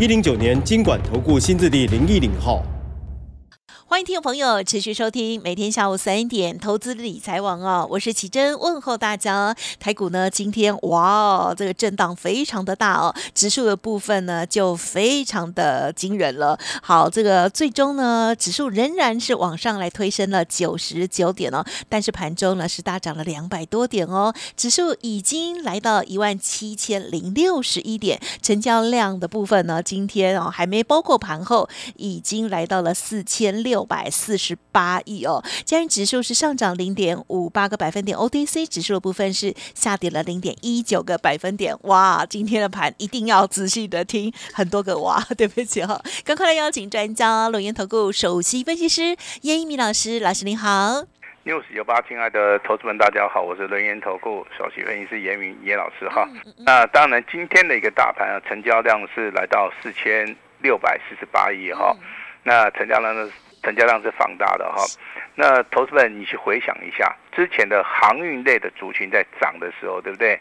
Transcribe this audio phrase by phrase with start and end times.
[0.00, 2.64] 一零九年经管投顾新字第零一零号。
[3.94, 9.54] 欢迎听众朋友持续收听每天下午三点投资理财网哦，我是奇珍问候大家。
[9.78, 16.58] 台股呢今天哇哦，这个震荡非常的大哦，指数的部分呢就非常的惊人了。
[16.82, 33.83] 好，这个最终呢指数仍然是往上来推升了九十九点哦，但是盘中呢是大涨了两百多点哦，指数已经来到一万七千零六十一点，成交量的部分呢今天哦还没包括盘后，已经来到了四千六。
[33.84, 41.76] 百四十八亿哦，加元指数是上涨零点五八个百分点，OTC 指数的部分是下跌了零点一九个百分点。
[41.82, 51.04] 哇，今天的盘一定要仔细的听，很多个哇， 对不起哈，赶快来邀请专家龙岩投顾首席分析师叶一鸣老师，老师您好。
[51.44, 56.26] news 九八，亲爱的投资们，大家好，我是龙岩投顾首席分析师严明严老师哈。
[56.64, 61.94] 那当然，今天的一个大盘啊，成交量是来到四千六百四十八亿哈。
[62.44, 63.30] 那成交量呢？
[63.64, 64.84] 成交量是放大的哈，
[65.34, 70.38] 那投资们，你去回想一下，之前的航运类的族群在涨的时候，对不对？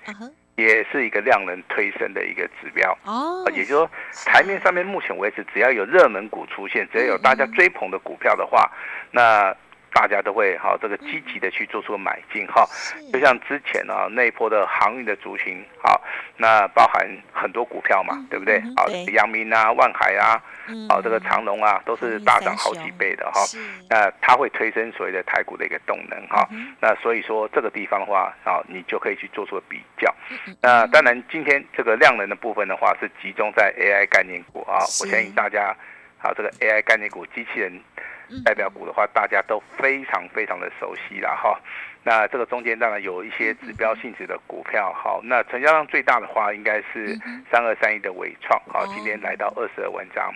[0.55, 3.43] 也是一个量能推升的一个指标哦。
[3.53, 3.91] 也就是说，
[4.25, 8.69] 台面上面目前为止，只要有热门股出现，只要有大家追捧的股票的话，
[9.09, 9.55] 那。
[9.93, 12.67] 大家都会哈这个积极的去做出买进哈，
[13.13, 16.01] 就像之前啊那一波的航运的族群好，
[16.35, 18.59] 那包含很多股票嘛，对不对？
[18.75, 20.41] 好，阳明啊、万海啊，
[20.89, 23.41] 好这个长隆啊，都是大涨好几倍的哈。
[23.89, 26.47] 那它会推升所谓的台股的一个动能哈。
[26.81, 30.13] 那所以说这个地方的话啊，你就可以去做出比较。
[30.61, 34.79] 那当然今天这个量能的部分的话，是集中在 AI 概念股啊。
[35.01, 35.75] 我相信大家
[36.19, 37.79] 啊，这个 AI 概念股机器人。
[38.45, 41.59] 代表股的话，大家都非常非常的熟悉了哈。
[42.05, 47.17] 那这个中间当然有一些指标性质的股票，好，那成交量最大的话应该是
[47.49, 50.33] 三二三一的伟创，好，今天来到二十二万张。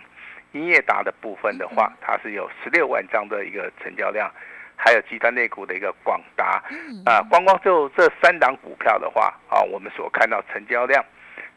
[0.52, 4.32] 英业达的部分的话，它是有十六万张的一个成交量，
[4.76, 6.62] 还有集团内股的一个广达，
[7.04, 11.04] 啊，光光就这三档股票的话，啊，我们所看到成交量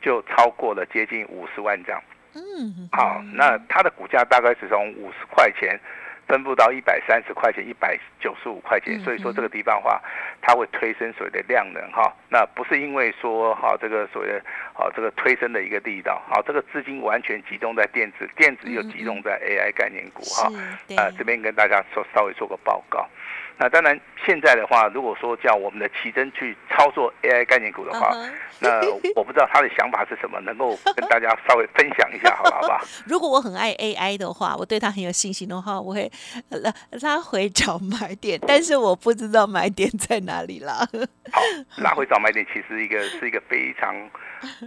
[0.01, 2.01] 就超过了接近五十万张。
[2.33, 5.79] 嗯，好，那它的股价大概是从五十块钱。
[6.31, 10.01] 分布到一百三十块钱、一百九十五块钱，所以说这个地方的话，
[10.41, 12.09] 它会推升所谓的量能哈。
[12.29, 14.41] 那不是因为说哈这个所谓的
[14.73, 20.49] 好这个推升的一个力道，好这个资金完全集中在电子，电子又集中在 AI 概念股哈。
[20.95, 23.05] 啊，这边跟大家说稍微做个报告。
[23.57, 28.11] 那当然，现在的话，如果说叫我们的奇珍去操作 AI 概念股的话，
[28.59, 28.81] 那
[29.15, 32.81] 我不知道他的想法是什么，能够跟大家稍微分享一下，好不好吧？
[33.05, 36.11] 如果我很爱 AI 的话，我对他很有信心的话，我会
[36.49, 40.87] 拉拉回找买点，但是我不知道买点在哪里啦。
[41.31, 41.41] 好，
[41.77, 43.95] 拉回找买点其实一个是一个非常，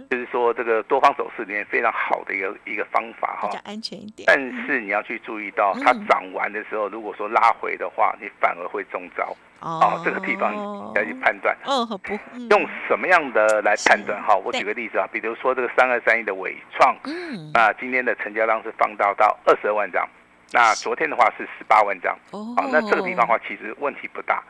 [0.09, 4.25] 就是说这个多方走势里面非常好的一个一个方法哈，比较安全一点。
[4.25, 8.83] 但是你要去注意到，它涨完的时候，如果说拉回的话，你反而会。
[8.91, 10.53] 中招哦，这个地方
[10.95, 11.57] 要去判断。
[11.65, 12.13] 哦，不，
[12.51, 14.21] 用什么样的来判断？
[14.21, 20.07] 哈，我举个例子啊，比如说这个三二三一的伟创，嗯，那今天的成交量是放大到二十二万张，
[20.53, 22.15] 那昨天的话是十八万张。
[22.31, 24.41] 哦，好，那这个地方的话其实问题不大，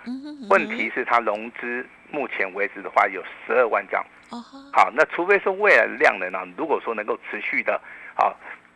[0.49, 4.05] 问题是它融资目前为止的话有十二万张。
[4.73, 7.79] 好，那除非是未来量能啊，如果说能够持续的
[8.15, 8.33] 啊，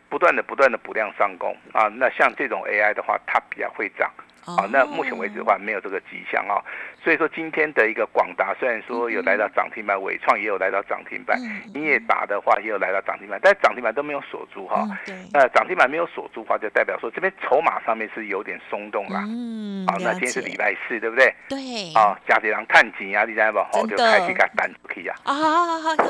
[0.08, 4.10] 不断的不断的补量上攻啊，那像这种 AI 的话，它比较会涨。
[4.42, 6.56] 好，那目前为止的话没有这个迹象啊，
[7.02, 11.38] 所以说今天的一个广达虽然说有来到涨停板，伟创也有来到涨停板，
[11.74, 14.86] 英业达的话也有来到涨停板，但涨停板都没有锁住哈。
[15.32, 19.20] 那涨停板没有锁住的话，就代表说这边筹码上面是有点松动了。
[19.26, 21.34] 嗯，好，那今天是礼拜四，对不对？
[21.48, 21.58] 对。
[21.94, 23.58] 啊，加这人探紧啊，你知道不？
[23.72, 25.16] 好，就开始给单出去啊。
[25.24, 25.34] 啊，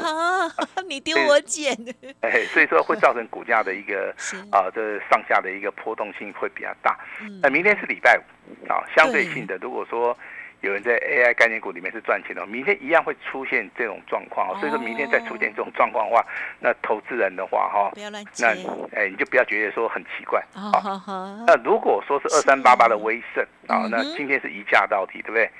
[0.88, 1.72] 你丢我捡。
[2.22, 4.14] 哎，所以说会造成股价的一个
[4.50, 6.98] 啊，这上下的一个波动性会比较大。
[7.40, 8.22] 那明天是礼拜五。
[8.68, 10.16] 啊，相对性的，如果说
[10.60, 14.58] 有人在 AI 概念股里面是赚钱的，明天一样会出现这种状况。
[14.60, 16.24] 所以说明天再出现这种状况的话，
[16.58, 17.90] 那投资人的话，哈，
[18.38, 18.48] 那
[18.94, 20.40] 哎，你就不要觉得说很奇怪。
[20.54, 21.02] 啊，
[21.46, 25.50] 那如果说是二三八八的威盛啊，那今天是一价到底，对不对？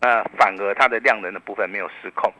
[0.00, 2.32] 那反而它的量能的部分没有失控。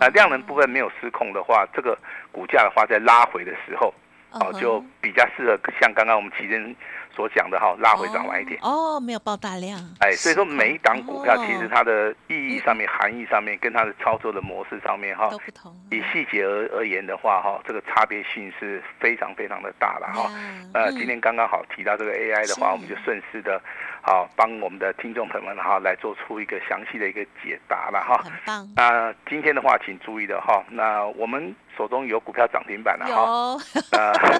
[0.00, 1.98] 那量能部分没有失控的话，这个
[2.32, 3.92] 股价的话在拉回的时候。
[4.30, 6.76] 哦，就比较适合像刚刚我们奇珍
[7.18, 8.60] 所讲的哈，拉回涨晚一点。
[8.62, 9.76] 哦，没有爆大量。
[9.98, 15.74] 哎，所以说每一档股票其实它的意义上面、含义上面，跟它的操作的模式上面哈，都不同。
[15.90, 20.30] 以细节而而言的话哈，这个差别性是非常非常的大了哈。
[20.74, 23.60] 呃，今天刚刚好提到这个 AI 的话，我们就顺势的，
[24.00, 28.22] 好帮我们的听众朋友们哈来做出一个详细的一个解答了哈。
[28.22, 28.68] 很棒。
[28.76, 31.52] 那今天的话，请注意的哈，那我们。
[31.78, 33.56] 手中有股票涨停板了哈，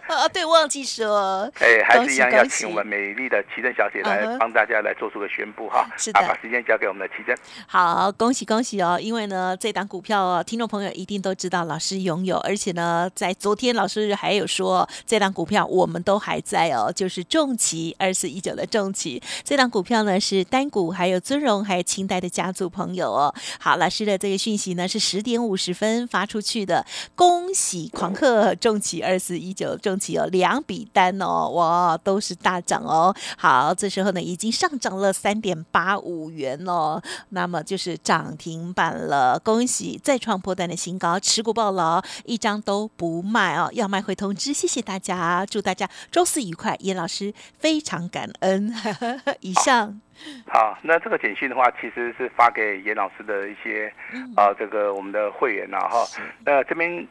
[0.09, 5.89] 呃，对，忘记说， 哎，还是一样要请我们美丽的奇珍小姐来帮大家来做出个宣布哈。
[5.97, 7.39] 是的，把时间交给我们的奇珍。
[7.69, 8.99] 好，恭喜恭喜哦！
[9.01, 23.33] 因为呢，这档股票哦，听众朋友一定都知道老师拥有，而且呢，在昨天老师还有说，这档股票我们都还在哦，就是重旗二四一九的重旗，这档股票呢是单股，还有尊荣，还有清代的家族朋友哦。
[23.61, 26.85] 好，老师的这个讯息呢是十点五十分发出去的。
[27.15, 33.15] 恭喜狂客重企二四一九重企有两笔单哦，哇，都是大涨哦。
[33.37, 39.39] 好，这时候呢已经上涨了三点八五元哦，那么就是涨停板了。
[39.39, 44.53] 恭喜再创破单的新高，持股爆牢，一张都不卖哦，要卖会通知。
[44.53, 46.77] 谢谢大家，祝大家周四愉快。
[46.81, 48.73] 严老师非常感恩。
[49.41, 50.01] 以上。
[50.47, 53.93] 好，那这个简讯的话，其实是发给严老师的一些
[54.35, 56.07] 啊，这个我们的会员呐哈。
[56.45, 57.07] 那这边。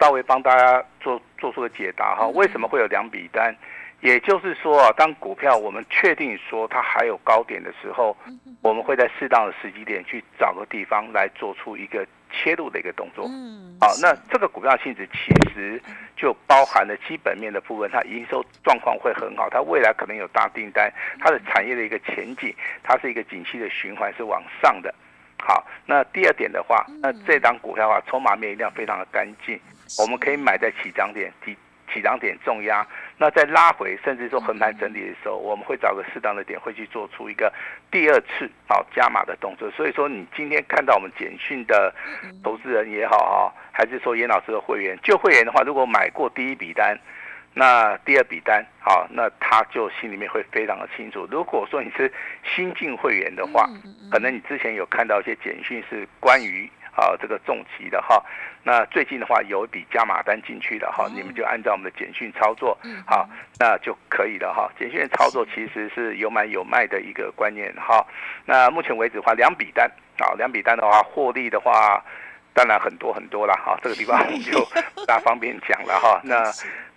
[0.00, 3.54] 稍微帮大家做做出个解答哈，为什么会有两笔单？
[4.00, 8.16] 也就是说啊，当股票我们确定说它还有高点的时候，
[8.62, 13.26] 我们会在适当的时机点去找个地方来做出一个切入的一个动作。
[13.28, 15.78] 嗯好，那这个股票性质其实
[16.16, 24.94] 就包含了基本面的部分，它营收状况会很好，它未来可能有大订单，它的产业的一个前景，它是一个景气的循环是往上的。
[25.42, 29.60] 好，那第二点的话，那这档股票的话，筹码面一定要非常的干净。
[29.98, 31.56] 我们可以买在起涨点，起
[31.92, 32.86] 起涨点重压，
[33.18, 37.52] 那在拉回甚至说横盘整理的时候，我们会找个适当的点，会去做出一个
[37.90, 39.68] 第二次好加码的动作。
[39.72, 41.92] 所以说，你今天看到我们简讯的
[42.44, 46.96] 投资人也好哈，还是说严老师的会员，就会员的话，如果买过第一笔单，
[47.52, 51.26] 那第二笔单好，那他就心里面会非常的清楚。
[51.28, 52.12] 如果说你是
[52.44, 53.68] 新进会员的话，
[54.12, 56.70] 可能你之前有看到一些简讯是关于。
[56.94, 58.22] 啊，这个重旗的哈，
[58.62, 62.76] 那最近的话有一笔加码单进去的哈，你们就按照我们的简讯操作，
[63.06, 63.28] 好，
[63.58, 64.70] 那就可以了哈。
[64.78, 68.06] 简讯操作其实是有买有卖的一个观念哈。
[68.44, 72.02] 那目前为止的话，两笔单啊，两笔单的话，获利的话。
[72.60, 74.62] 当然很多很多了哈，这个地方我们 就
[74.94, 76.20] 不大方便讲了哈。
[76.28, 76.44] 那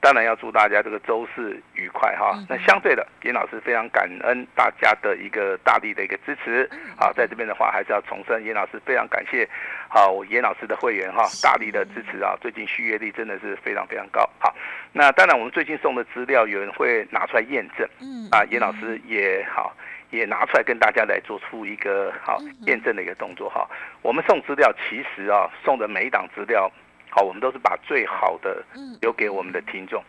[0.01, 2.37] 当然要祝大家这个周四愉快哈。
[2.49, 6.69] 那相对的，严老师非常感恩大家的一个大力的一个支持
[6.99, 9.47] 啊，在这边的话还是要重申，严老师非常感谢
[9.87, 14.29] 好严老师的会员哈，大力的支持啊，最近续约率真的是非常非常高。
[14.39, 14.53] 好，
[14.91, 19.73] 那当然我们最近送的资料有人会拿出来验证，嗯啊，严老师也好。
[20.17, 22.37] 也拿出来跟大家来做出一个好
[22.67, 23.67] 验证的一个动作哈。
[24.01, 26.71] 我们送资料，其实啊送的每一档资料，
[27.09, 28.63] 好，我们都是把最好的
[29.01, 30.03] 留给我们的听众。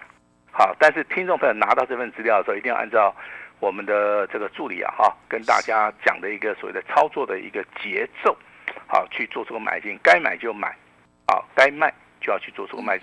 [0.53, 3.15] 好，但是听众朋友拿到这份资料的时候，一定要按照
[3.61, 8.37] 我们的这个助理啊哈跟大家讲的一个所谓的操作的一个节奏，
[8.87, 10.77] 好去做出个买进，该买就买，
[11.27, 11.93] 好该卖。
[12.25, 12.99] 就要去做出卖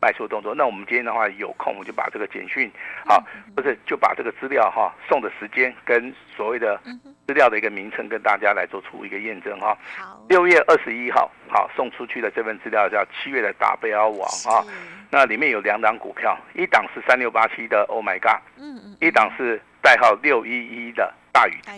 [0.00, 0.54] 卖出动作。
[0.54, 2.70] 那我们今天的话有空，我们就把这个简讯，
[3.06, 3.24] 好，
[3.54, 6.78] 不是就把这个资料哈送的时间跟所谓的
[7.26, 9.76] 资料的一个名称跟大家来做出一个验证哈。
[9.96, 14.62] 好，六月二十一号好送出去的这份资料叫七月的达贝尔网啊。
[15.10, 21.56] 那里面有两档股票，一档是三六八七的 Oh My God，嗯嗯，一档是代号六一一的大宇。
[21.64, 21.72] 大。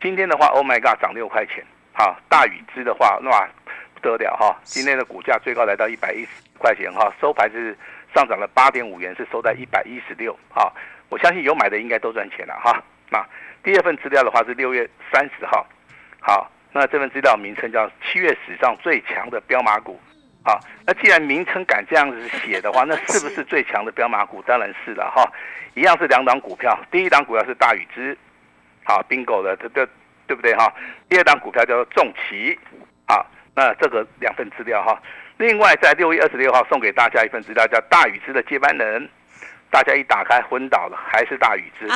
[0.00, 3.18] 今天的话 Oh My God 涨六块钱，好，大宇资的话
[4.02, 4.10] 那。
[4.10, 6.28] 得了哈，今天的股价最高来到一百一十
[6.58, 7.76] 块钱哈，收盘是
[8.14, 10.72] 上涨了八点五元，是收在一百一十六哈。
[11.10, 12.82] 我相信有买的应该都赚钱了哈。
[13.10, 13.24] 那
[13.62, 15.66] 第二份资料的话是六月三十号，
[16.20, 20.00] 好，那这份资料名称叫七月史上最强的标马股，
[20.42, 24.42] 好，那既然名称敢这样子写的话， 那是不是最强的标马股？
[24.46, 25.30] 当然是了哈。
[25.74, 28.16] 一样是两档股票，第一档股票是大禹之，
[28.84, 29.86] 好，bingo 的，这这
[30.26, 30.72] 对不对哈？
[31.08, 32.58] 第二档股票叫做重旗，
[33.06, 33.24] 好。
[33.54, 35.00] 那这个两份资料哈，
[35.36, 39.08] 另外在六月二十六号送给大家一份资料，叫大禹之的接班人，
[39.70, 41.86] 大家一打开昏倒了，还是大禹之，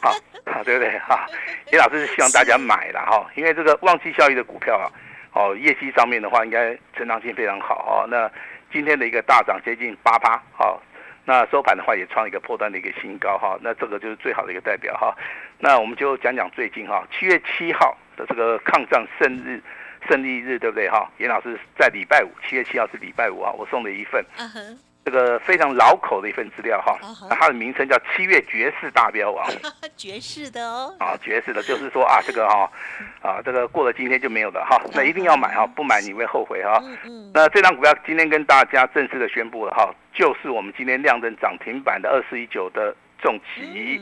[0.00, 0.12] 好，
[0.44, 1.26] 好对不对哈？
[1.72, 4.86] 叶老师是希望大家买了哈，因为这个旺季效益的股票啊，
[5.32, 8.06] 哦，业绩上面的话应该成长性非常好哦。
[8.08, 8.30] 那
[8.70, 10.80] 今天的一个大涨接近八八，好，
[11.24, 15.16] 那收盘的话也创一个破断的一个新高哈，那这个就是最好的一个代表哈。
[15.58, 19.60] 那我们就讲讲最近哈，七月七号的这个抗战胜日。
[20.06, 20.88] 胜利日对不对？
[20.88, 21.10] 哈？
[21.18, 24.24] 严老师在礼拜五，七月七号是礼拜五啊，我送了一份
[25.04, 26.98] 这个非常老口的一份资料哈
[27.30, 29.48] 那它的名称叫七月绝世大标王
[29.96, 32.68] 爵士的哦，啊，绝世的，就是说啊， 这个哈
[33.22, 36.82] 啊，这个过了今天就没有了哈，那一定要买哈，不买你会后悔哈。
[37.32, 44.00] 那这张股票今天跟大家正式的宣布了哈，就是我们今天亮灯涨停板的二四一九的重旗。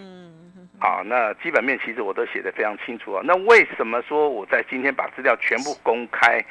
[0.85, 3.23] 嗯好，那基本面其实我都写的非常清楚啊。
[3.25, 6.45] 那为什么说我在今天把资料全部公开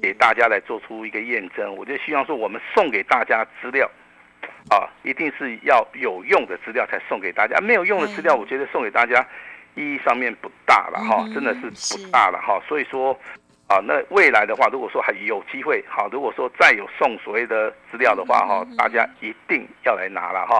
[0.00, 1.74] 给大家来做出一个验证？
[1.74, 3.90] 我就希望说我们送给大家资料，
[4.70, 9.26] 啊，一定是要有用的资料才送给大家，没有用的资料，嗯我觉得送给大家
[9.74, 12.62] 意义上面不大了哈，嗯真的是是不大了哈。
[12.68, 13.18] 所以说。
[13.70, 20.58] 啊，那未来的话，如果说还有机会，好，如果说再有送所谓的资料的话，哈嗯嗯嗯，大家一定要来拿了哈。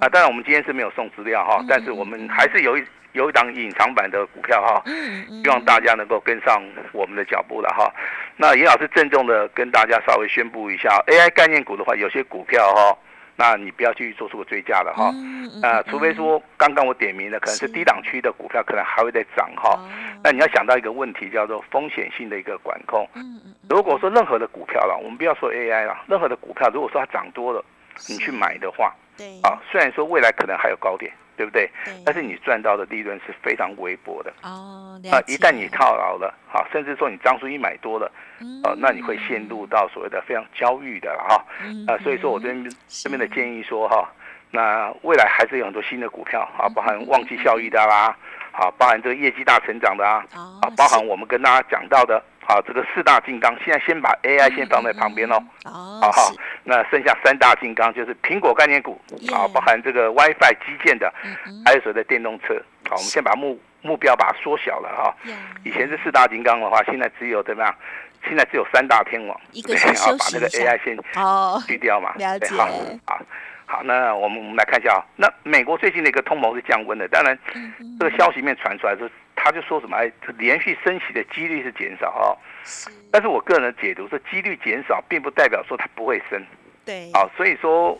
[0.00, 6.60] 啊，当然我们今天是没有送资料哈嗯，但是我们还是有一有一档隐藏版的股票哈，嗯嗯，希望大家能够跟上
[6.90, 7.88] 我们的脚步了哈。
[8.36, 12.98] 那严老师郑重的跟大家稍微宣布一下，AI 概念股的话，有些股票哈，
[13.38, 15.12] 那你不要去做出个追加了哈。
[15.14, 19.70] 嗯呃，除非说刚刚我点名的可能是是低档区的股票，可能还会再涨哈。
[19.70, 19.88] 哦
[20.20, 23.08] 那你要想到一个问题，叫做风险性的一个管控。
[23.14, 27.64] 嗯嗯如果说任何的股票了，我们不要说 AI 了，任何的股票，如果说它涨多了，
[28.08, 31.70] 你去买的话，对啊，虽然说未来可能还有高点，对不对？
[31.84, 34.32] 对，但是你赚到的利润是非常微薄的。
[34.42, 38.60] 哦，啊一旦你套牢了，好，甚至说你张数一买多了，嗯。
[38.64, 41.44] 呃，那你会陷入到所谓的非常焦虑的了哈。
[41.62, 41.86] 嗯。
[41.86, 44.10] 啊，所以说我这边是这边的建议说哈，
[44.50, 46.66] 那未来还是有很多新的股票嗯。
[46.66, 48.16] 啊，包含旺季效益的啦，
[48.50, 55.36] 好，包含这个业绩大成长的啊，哦啊，包含我们跟大家讲到的，啊，这个四大金刚，现在先把 AI 先放在旁边哦。
[55.66, 58.98] 哦，好好是，那剩下三大金刚就是苹果概念股
[59.30, 61.12] 啊，包含这个 WiFi 基建的，
[61.66, 62.54] 还有所谓的电动车。
[62.88, 65.30] 好，我们先把目目标把它缩小了哈。
[65.30, 67.74] 呀以前是四大金刚的话，现在只有怎么样？
[68.26, 72.14] 现在只有三大天王，一个 对先好把那个 AI 先哦，去掉嘛。
[72.16, 72.66] 了解对好，
[73.04, 73.20] 好，
[73.66, 77.38] 好，那我们我们来看一下啊，那美国最近的一个通膨是降温的，当然
[77.98, 79.08] 这个消息面传出来是，
[79.48, 82.36] 他就说什么哎，连续升息的几率是减少哦。
[83.10, 86.38] 但是我个人的解读是，几率减少并不代表说它不会升。
[86.84, 87.98] 对，啊，所以说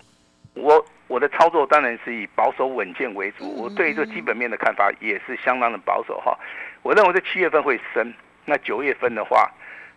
[0.53, 3.45] 我我的操作当然是以保守稳健为主。
[3.45, 6.39] 嗯我对于这个基本面的看法也是相当的保守哈。
[6.83, 8.13] 我认为在七月份会升，
[8.45, 9.51] 那九月份的话，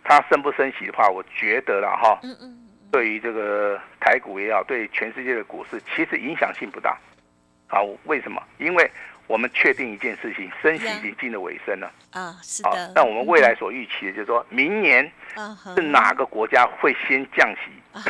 [0.05, 2.58] 它升不升息的话，我觉得了哈，嗯嗯
[2.93, 6.98] 对于这个台股也好，对全世界的股市其实影响性不大。
[7.67, 8.41] 好，为什么？
[8.58, 8.89] 因为
[9.31, 11.89] 我们确定一件事情，升息已经进了尾声了。
[12.11, 15.09] 啊，是的，，但我们未来所预期的就是说明年
[15.73, 17.71] 是哪个国家会先降息？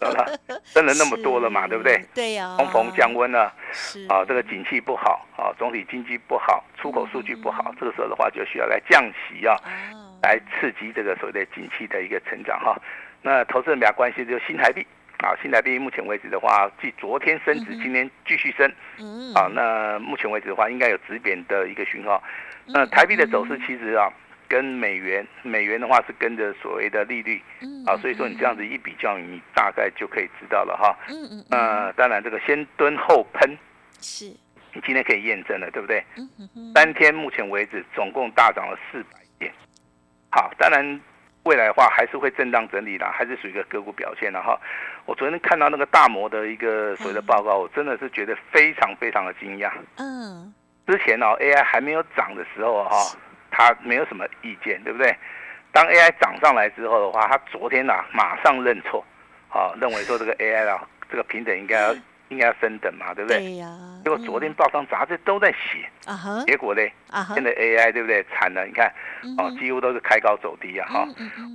[0.00, 0.26] 对吧？
[0.64, 2.04] 升了那么多了嘛，是对不对？
[2.12, 9.54] 对呀，通膨降温了是啊，这个景气不好啊，总体经济不好，出口数据不好，这个时候的话就需要来降息啊，
[9.92, 12.76] 哦，来刺激这个所谓的景气的一个成长哈。
[13.22, 14.84] 那投资人比较关心就是新台币
[15.24, 19.48] 啊，新台币目前为止的话，继昨天升值，今天继续升嗯啊。
[19.54, 22.22] 那目前为止的话，应该有止贬的一个讯号。
[22.66, 24.08] 嗯那台币的走势其实啊，
[24.48, 30.96] 跟美元，美元的话是跟着所谓的利率嗯啊，所以说你这样子一比较，你大概就可以知道了哈。
[31.08, 33.58] 嗯嗯嗯那当然，这个先蹲后喷，
[34.00, 34.24] 是
[34.72, 36.02] 你今天可以验证了，对不对？
[36.16, 39.52] 嗯三天目前为止总共大涨了四百点。
[40.30, 41.00] 好，当然
[41.42, 44.58] 未来的话还是会震荡整理啦，还是属于一个个股表现了哈。
[45.06, 49.70] 我昨天看到那个大摩的一个所谓的报告，我真的是觉得非常非常的惊讶。
[49.98, 50.52] 嗯
[50.86, 52.96] 之前哦 AI 还没有涨的时候哈、
[53.50, 55.16] 他没有什么意见，对不对？
[55.72, 59.04] 当 AI 涨上来之后的话，他昨天呐、马上认错，
[59.48, 61.94] 好，认为说这个 AI 啊，这个平等应该要
[62.34, 63.38] 应该要升等嘛，对不对？
[63.38, 66.44] 对呀，结果昨天报章杂志都在写，啊哈。
[66.46, 66.82] 结果呢，
[67.34, 68.24] 现在 AI 对不对？
[68.24, 68.92] 惨了，你看
[69.38, 71.08] 哦，几乎都是开高走低啊，哈、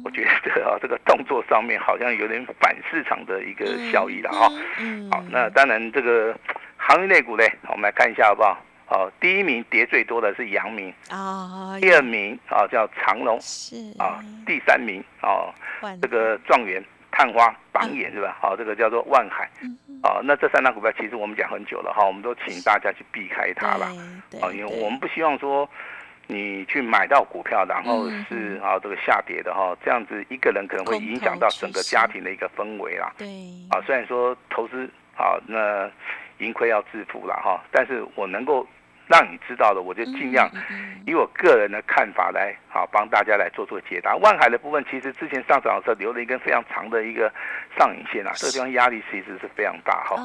[0.05, 4.49] 我觉得啊，这个动作上面好像有点反市场的一个效益了哈。
[4.79, 6.33] 嗯好，那当然这个
[6.77, 8.57] 行业类股呢，我们来看一下好不好？
[8.91, 13.75] 哦，第一名跌最多的是阳明，啊第二名啊叫长隆是。
[13.99, 18.37] 啊，第三名啊换这个状元、探花、榜眼是吧？
[18.41, 19.49] 好，这个叫做万海。
[19.61, 19.99] 嗯哼。
[20.01, 20.21] 啊。
[20.23, 23.87] 那这三档股票其实我们讲很久了哈，我们都请大家去避开它了
[24.29, 25.69] 对啊，因为我们不希望说
[26.27, 33.11] 你去买到股票，然后嗯是啊这个下跌的哈，这样子一个人可能会影响到整个家庭的一个氛围啦。
[33.17, 33.27] 对。
[33.69, 35.89] 啊，虽然说投资啊，那
[36.37, 38.65] 盈亏要自负了哈，但是我能够
[39.09, 40.47] 让你知道的，我就尽量
[41.05, 44.15] 以我个人的看法来好帮大家来做做解答。
[44.17, 47.31] 万海的部分其实之前上涨的时候留了一根非常长的一个
[47.75, 50.15] 上影线啊，这个地方压力其实是非常大哈。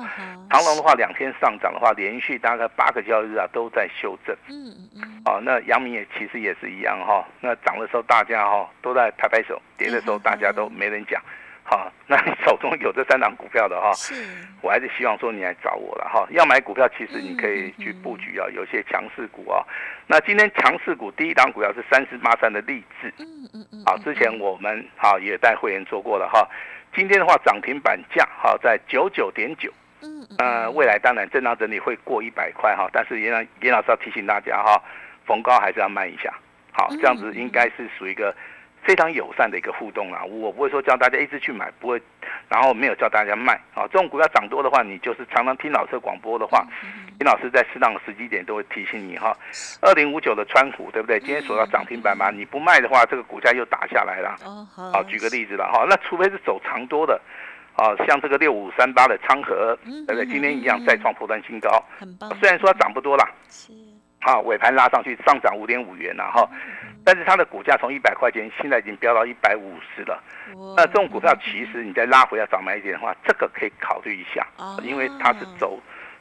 [0.51, 4.37] 长隆的话，两天上涨的话，连续大概八个交易日啊都在修正。
[4.49, 7.27] 嗯嗯嗯哦，那阳明也其实也是一样哈。
[7.41, 11.23] 那涨的时候大家哈都在拍拍手，跌的时候大家都没人讲。
[11.67, 14.15] 好， 那你手中有这三档股票的哈，是，
[14.61, 16.27] 我还是希望说你来找我了哈。
[16.31, 19.65] 要买股票，其实你可以去布局啊，有些强势股啊。
[20.07, 26.47] 那今天强势股第一档股票是三十八三的励志，嗯嗯嗯，好，之前我们好也带会员做过了哈。
[26.95, 34.79] 今天的话涨停板价哈在九九点九，嗯嗯，呃，未来当然震荡整理会过一百块哈，但是严老严老师要提醒大家哈，
[35.27, 36.31] 逢高还是要慢一下，
[36.73, 38.35] 好，这样子应该是属于一个。
[38.85, 42.01] 非常友善的一个互动啦，我不会说叫大家一直去买，不会，
[42.49, 43.89] 然后没有叫大家卖啊。
[43.91, 46.67] 这种股票涨多的话，你就是常常听老师广播的话，
[47.19, 49.35] 林老师在适当的时机点都会提醒你哈。
[49.81, 51.19] 二零五九的川股对不对？
[51.19, 54.37] 今天锁到涨停板嘛，你不卖的话，这个股价又打下来了。
[54.45, 55.03] 哦，好。
[55.05, 57.19] 举个例子了哈，那除非是走长多的，
[57.77, 59.77] 啊，像这个六五三八的昌河，
[60.07, 60.27] 对不对？
[60.27, 62.31] 今天一样再创破断新高，很棒。
[62.39, 63.73] 虽然说涨不多啦，是。
[64.21, 66.49] 啊，尾盘拉上去上涨五点五元了哈。
[67.05, 70.23] 但是它的股价从一百块钱，现在已经飙到一百五十了。
[70.77, 74.47] 那这种股票其实你再拉回要早买一点的话，这个可以考虑一下，
[74.83, 75.79] 因为它是走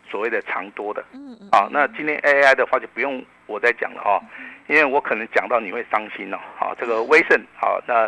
[0.09, 1.03] 所谓的长多的。
[1.13, 1.49] 嗯嗯。
[1.51, 4.21] 好，那今天 AI 的话就不用我再讲了哈，
[4.67, 6.37] 因为我可能讲到你会伤心了。
[6.57, 8.03] 好，这个威盛好，那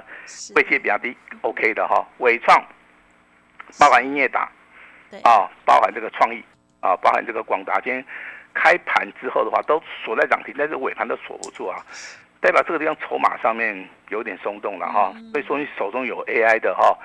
[0.55, 2.05] 位阶比较低，OK 的哈。
[2.17, 2.62] 伟创，
[3.79, 4.50] 包含音乐达，
[5.24, 6.44] 啊，包含这个创意，
[6.82, 8.03] 啊，包含这个广达，今天
[8.53, 11.77] 开盘之后的话都锁在涨停，但是尾盘都锁不住啊。
[12.46, 13.75] 代表这个地方筹码上面
[14.10, 16.96] 有点松动了哈，所以说你手中有 AI 的哈，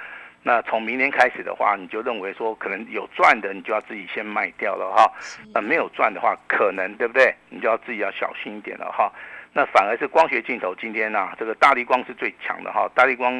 [0.42, 5.11] 那从明年开始的话，你就认为说可能有赚的，你就要自己先卖掉了哈。
[5.54, 7.35] 那没有赚的话，可能对不对？
[7.49, 9.11] 你就要自己要小心一点了哈。
[9.54, 13.32] 那反而是光学镜头今天呢，这个大力光是最强的哈，大力光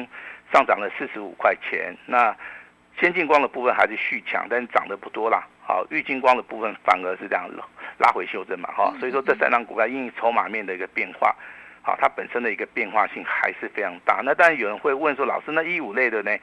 [0.51, 1.95] 上涨了四十五块钱。
[2.07, 2.35] 那
[2.99, 5.47] 先进光的部分还是续强，但是涨得不多啦。
[5.61, 7.47] 好，玉金光的部分反而是这样
[7.99, 8.91] 拉回修正嘛哈。
[8.99, 11.35] 所以说这三张股票因筹码面的一个变化。
[11.83, 14.21] 好，它本身的一个变化性还是非常大。
[14.23, 16.37] 那当然有人会问说，老师，那一五类的呢？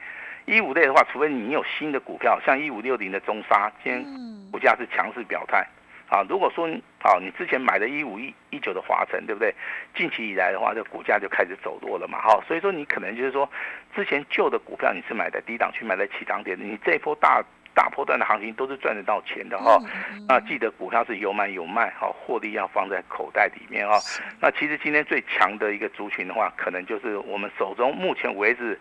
[0.45, 4.03] 一五类的话，除非你有新的股票，像一五六零的中沙，今天
[4.51, 5.65] 股价是强势表态。
[6.09, 6.67] 啊，如果说
[6.99, 9.53] 好，你之前买的一五一一九的华晨，对不对？
[9.95, 12.19] 近期以来的话，这股价就开始走弱了嘛。
[12.19, 13.47] 哈，所以说你可能就是说，
[13.95, 17.43] 之前旧的股票你是买在低档去，买在起涨点，你这一波大。
[17.73, 19.79] 大波段的行情都是赚得到钱的哈，
[20.27, 23.97] 那记得股票是有买有卖哈，获利要放在口袋里面哈。
[24.39, 28.77] 那其实今天最强的一个族群的话，可能就是我们手中目前为止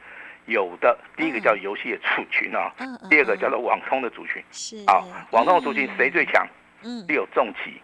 [0.46, 2.72] 有的第一个叫游戏的族群啊，
[3.08, 4.42] 第二个叫做网通的族群。
[4.50, 6.46] 是啊，网通的族群谁最强？
[6.82, 7.80] 嗯，只有重企。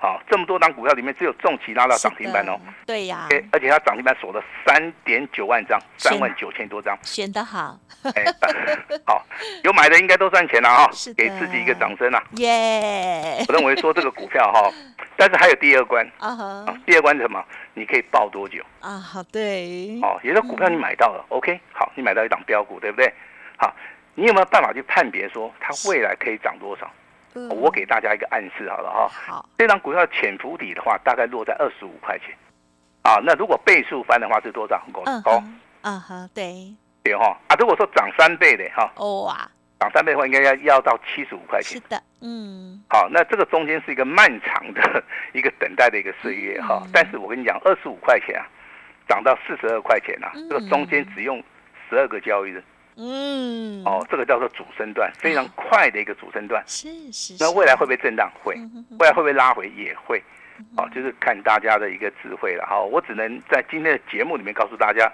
[0.00, 2.56] 好，这么多档股票里面，只有重企拉到涨停板哦。
[2.86, 7.76] 对呀，而且它涨停板锁了三点九万张，三万九千多张，选得好。
[8.14, 8.24] 哎
[9.04, 9.26] 好，
[9.64, 10.88] 有买的应该都赚钱了啊！
[11.16, 12.22] 给自己一个掌声啊！
[12.36, 13.44] 耶！
[13.48, 14.72] 我认为说这个股票哈，
[15.16, 16.64] 但是还有第二关 啊。
[16.86, 17.44] 第二关是什么？
[17.74, 18.98] 你可以报多久啊？
[18.98, 19.98] 好，对。
[20.00, 23.12] 哦，有的股票你买到了，OK，好，你买到一档标股，对不对？
[23.56, 23.74] 好，
[24.14, 26.88] 你有没有办法去判别说它未来可以涨多少？
[27.50, 32.34] 我给大家一个暗示好了哈，好，这张股票潜伏底的话，大概落在二十五块钱，
[33.02, 34.82] 啊，那如果倍数翻的话是多少？
[34.92, 35.42] 高高，
[35.82, 38.90] 嗯哼，对，对哈，啊，如果说涨三倍的哈，
[39.24, 48.46] 哇，涨三倍的话应该要要到七十五块钱，是的，嗯，好，那这个中间是一个漫长的 一个等待的一个岁月哈，但是我跟你讲，二十五块钱啊，
[49.08, 51.42] 涨到四十二块钱啊，这个中间只用
[51.88, 52.62] 十二个交易日。
[53.00, 56.62] 嗯，哦，这个叫做主升段，非常快的一个主升段。
[56.66, 57.36] 是是。
[57.38, 58.28] 那未来会不会震荡？
[58.42, 58.56] 会。
[58.98, 59.68] 未来会不会拉回？
[59.70, 60.20] 也会。
[60.76, 62.66] 哦，就是看大家的一个智慧了。
[62.68, 65.08] 好，我只能在今天的节目里面告诉大家，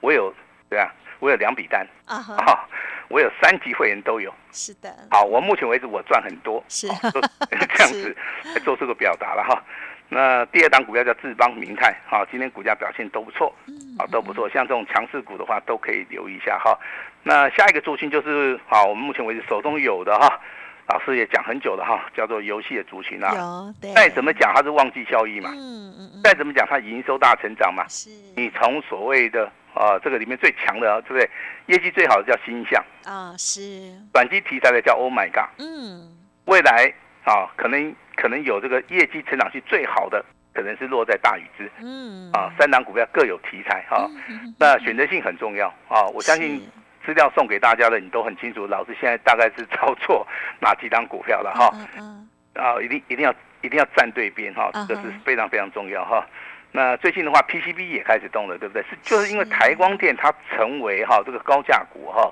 [0.00, 0.32] 我有
[0.70, 2.66] 对啊，我有两笔单啊，
[3.08, 4.32] 我有三级会员都有。
[4.52, 4.90] 是的。
[5.10, 6.64] 好，我目前为止我赚很多。
[6.68, 6.88] 是。
[7.76, 8.16] 这样子
[8.54, 9.62] 来做这个表达了哈。
[10.08, 13.54] 那第二档股票叫智邦明泰，哈，今天股价表现都不错，
[13.98, 14.48] 啊，都不错。
[14.48, 16.78] 像这种强势股的话，都可以留意一下哈。
[17.26, 20.40] 那下一个族群就是，好，我们目前为止手中有的哈，
[20.86, 23.34] 老师也讲很久了哈，叫做游戏的族群啊。
[23.34, 26.22] 有，再怎么讲它是旺季效益嘛，嗯嗯嗯。
[26.22, 28.10] 再怎么讲它营收大成长嘛，是。
[28.36, 31.28] 你从所谓的啊，这个里面最强的，对不对？
[31.66, 33.92] 业绩最好的叫星象啊，是。
[34.12, 36.16] 短期题材的叫 Oh My God，嗯。
[36.44, 37.94] 未来啊，可能。
[38.18, 44.08] 可能有这个业绩成长性最好的，可能是落在大禹之，嗯，啊，三档股票各有题材哈，
[44.58, 46.06] 那选择性很重要啊。
[46.14, 46.66] 我相信
[47.06, 50.26] 资料送给大家的，你都很清楚，老师现在大概是操作
[50.60, 51.72] 哪几档股票了哈，
[52.54, 56.26] 啊，一定一定要一定要站对边哈，这是非常非常重要哈。
[56.72, 58.82] 那最近的话，PCB 也开始动了，对不对？
[58.82, 62.30] 是就是因为台光电它成为哈这个高价股哈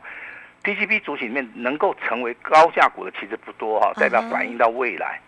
[0.65, 5.21] ，PCB 主体里面能够成为高价股的其实不多哈，代表反映到未来。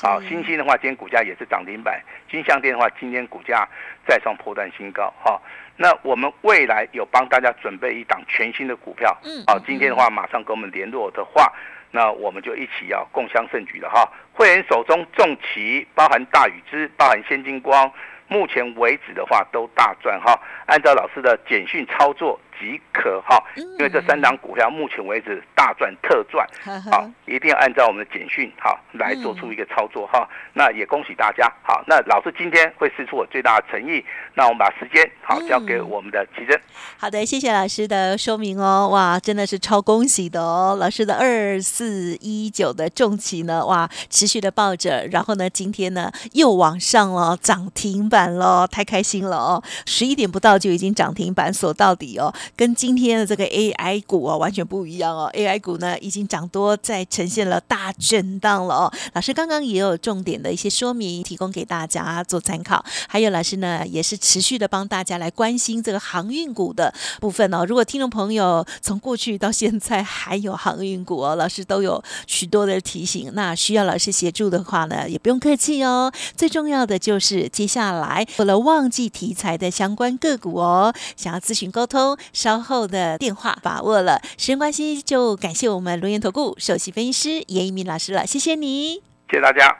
[0.00, 2.00] 好，新兴的话，今天股价也是涨停板。
[2.30, 3.68] 金相电的话，今天股价
[4.06, 5.12] 再创破断新高。
[5.24, 5.40] 哈，
[5.76, 11.52] 那我们未来有帮大家准备一档全新的股票，嗯好，今天的话马上跟我们联络的话，
[11.90, 14.08] 那我们就一起要共襄盛举了哈。
[14.32, 17.90] 会员手中重旗，包含大禹之，包含先金光，
[18.28, 20.38] 目前为止的话都大赚哈。
[20.66, 26.46] 按照老师的简讯操作即可哈，因为这三档股票目前为止大赚特赚，
[26.90, 30.28] 好，一定要按照我们的简讯好来做出一个操作哈。
[30.54, 36.60] 那也恭喜大家好，那老师今天会试出我最大的诚意，那我们把时间好交给我们的奇珍。
[36.98, 38.88] 好的，谢谢老师的说明哦。
[38.92, 40.76] 哇，真的是超恭喜的哦！
[40.78, 49.62] 老师的二四一九的重旗呢，哇，持续的抱着，然后呢，今天呢又往上了，涨停板了，太开心了哦！
[49.86, 55.30] 十一点不到就已经涨停板锁到底哦，跟今天的这个 AI 股哦完全不一样哦。
[55.34, 58.92] AI 股呢已经涨多，在呈现了大震荡了哦。
[59.14, 67.64] 老师刚刚也有重点的一些说明提供给大家做参考，还有老师呢也是持续的帮大家来关心这个航运股的部分哦。
[67.64, 76.12] 如果听众朋友从过去到现在还有航运股哦，老师都有许多的提醒，那需要老师协助的话呢，也不用客气哦。
[76.36, 84.20] 最重要的就是接下来有了旺季题材的相关个股哦，想要咨询沟通，稍后的电话把握了。
[84.38, 88.94] 时间关系，就感谢我们龙岩投顾首席分析师严一鸣老师了，谢谢你。
[89.30, 89.78] 谢谢大家。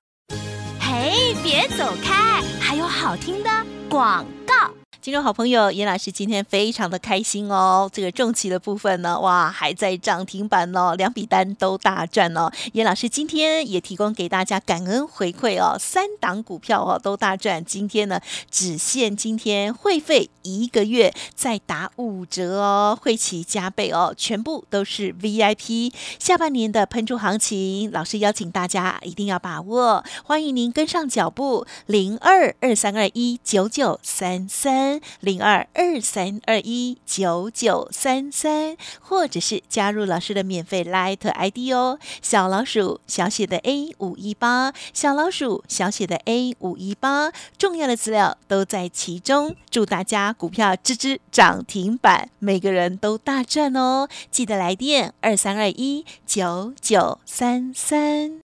[0.80, 3.50] 嘿，别走开，还有好听的
[3.88, 4.81] 广告。
[5.02, 7.90] 听众好朋友，严老师今天非常的开心哦。
[7.92, 12.48] 这个重旗的部分呢，哇，还在涨停板哦，两笔单都大赚哦。
[12.72, 17.64] 严老师今天也提供给大家感恩回馈哦，三档股票哦都大赚。
[17.64, 25.92] 今天呢，只限今天会费一个月再打五折哦，会期加倍哦，全部都是 VIP。
[26.20, 34.48] 下半年的喷出行情，老师邀请大家一定要把握，欢迎您跟上脚步，零二二三二一九九三
[34.92, 35.00] 三。
[35.20, 49.54] 零二二三二一九九三三，或者是加入老师的免费 Light ID 哦，小老鼠小写的 A 五一八，小老鼠小写的 A 五一八，重要的资料都在其中。
[49.70, 54.08] 祝大家股票吱吱涨停板，每个人都大赚哦！
[54.30, 58.51] 记得来电二三二一九九三三。